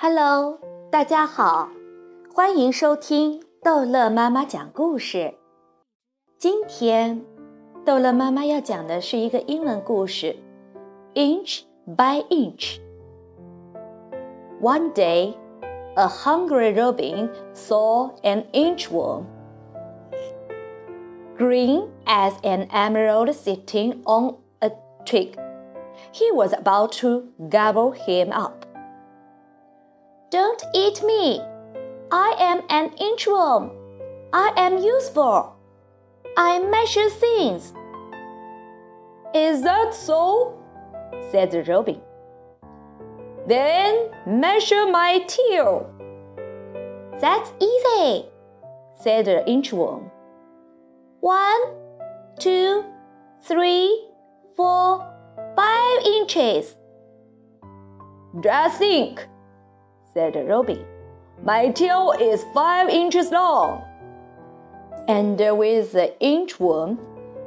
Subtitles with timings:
[0.00, 1.68] Hello，大家好，
[2.32, 5.34] 欢迎收听逗乐妈妈讲故事。
[6.38, 7.24] 今天，
[7.84, 10.36] 逗乐妈妈要讲的是一个英文故事，
[11.14, 15.34] Inch by Inch。One day,
[15.96, 19.24] a hungry robin saw an inchworm,
[21.36, 24.70] green as an emerald sitting on a
[25.04, 25.36] twig.
[26.12, 28.64] He was about to gobble him up.
[30.31, 31.41] Don't eat me.
[32.09, 33.69] I am an inchworm.
[34.31, 35.57] I am useful.
[36.37, 37.73] I measure things.
[39.35, 40.57] Is that so?
[41.31, 41.99] said the robin.
[43.45, 45.91] Then measure my tail.
[47.19, 48.25] That's easy,
[49.01, 50.09] said the inchworm.
[51.19, 51.61] One,
[52.39, 52.85] two,
[53.43, 54.07] three,
[54.55, 55.05] four,
[55.57, 56.77] five inches.
[58.41, 59.27] Just think,
[60.13, 60.85] said robin.
[61.43, 63.83] My tail is five inches long.
[65.07, 66.99] And with the inchworm,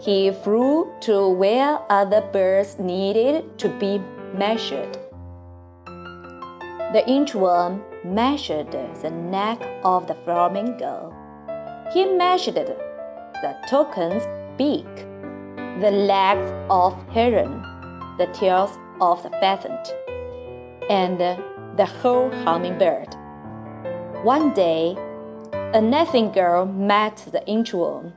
[0.00, 4.00] he flew to where other birds needed to be
[4.34, 4.98] measured.
[6.92, 11.14] The inchworm measured the neck of the flamingo.
[11.92, 12.76] He measured
[13.42, 14.24] the toucan's
[14.56, 14.94] beak,
[15.80, 17.62] the legs of heron,
[18.18, 19.94] the tails of the pheasant,
[20.88, 21.18] and
[21.76, 23.14] the whole hummingbird.
[24.24, 24.96] One day,
[25.52, 28.12] a nightingale met the inchworm.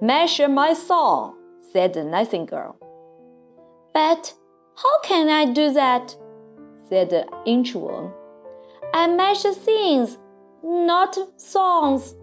[0.00, 1.36] Measure my song,
[1.72, 2.76] said the nightingale.
[3.92, 4.32] But
[4.76, 6.16] how can I do that?
[6.88, 8.12] said the inchworm.
[8.94, 10.18] I measure things,
[10.62, 12.14] not songs.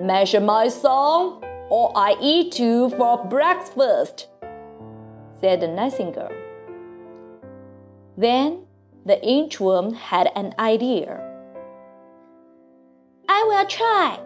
[0.00, 4.28] Measure my song, or I eat you for breakfast,
[5.40, 6.32] said the nightingale.
[8.16, 8.65] Then
[9.06, 11.22] the inchworm had an idea.
[13.28, 14.18] I will try,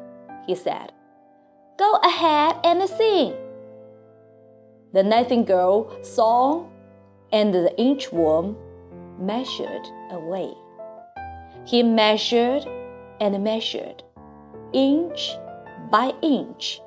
[0.46, 0.92] he said.
[1.78, 3.34] Go ahead and sing.
[4.94, 6.66] The nightingale sang,
[7.30, 8.56] and the inchworm
[9.18, 10.54] measured away.
[11.66, 12.64] He measured
[13.20, 14.02] and measured,
[14.72, 15.36] inch
[15.90, 16.80] by inch,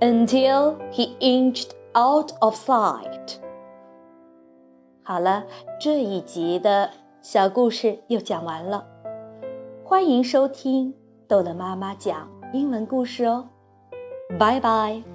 [0.00, 3.40] until he inched out of sight.
[5.06, 5.44] 好了，
[5.78, 6.88] 这一集的
[7.20, 8.86] 小故事又讲完了。
[9.84, 10.94] 欢迎收听
[11.28, 13.46] 豆乐妈妈讲英文故事哦，
[14.38, 15.13] 拜拜。